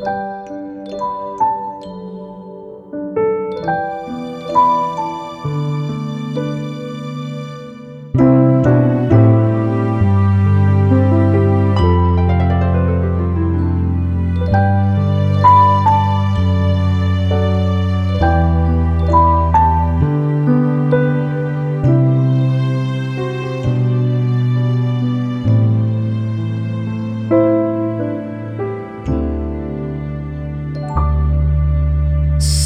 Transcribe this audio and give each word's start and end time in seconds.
Bye. 0.00 0.37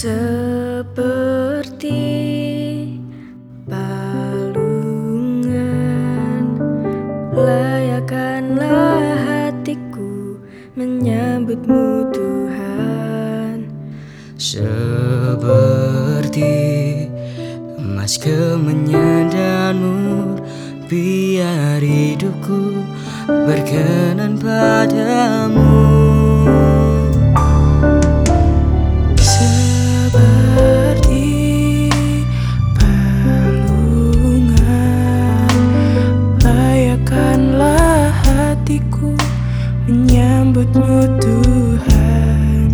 Seperti 0.03 1.95
palungan. 3.71 4.59
Layakkanlah 7.31 8.99
hatiku 9.23 10.43
menyambutmu 10.75 12.11
Tuhan. 12.11 13.71
Seperti 14.35 15.71
emas 17.79 18.19
kemenyan 18.19 19.31
dan 19.31 19.79
mur 19.79 20.43
Biar 20.91 21.79
hidupku 21.79 22.83
berkenan 23.31 24.35
padamu 24.35 26.02
menyambutmu 39.87 41.19
Tuhan. 41.19 42.71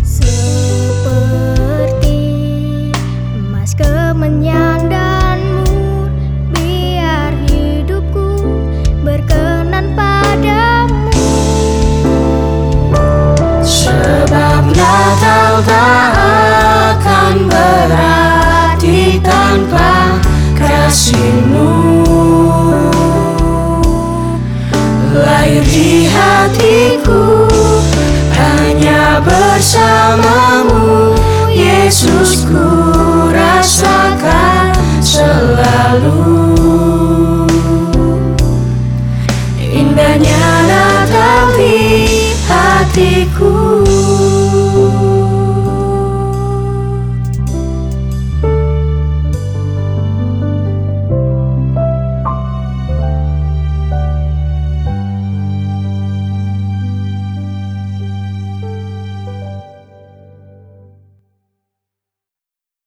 Seperti 0.00 1.28
emas 3.36 3.76
kemenyan 3.76 4.88
dan 4.88 5.40
mur 5.60 6.08
Biar 6.56 7.36
hidupku 7.52 8.40
berkenan 9.04 9.92
padamu. 9.92 11.12
Sebab 13.60 14.72
Natal 14.72 15.60
tak 15.68 16.16
akan 16.96 17.44
berarti 17.44 19.20
tanpa 19.20 20.16
kasihmu 20.56 21.81
hatiku 26.52 27.48
Hanya 28.36 29.20
bersamamu 29.24 31.16
Yesus 31.48 32.44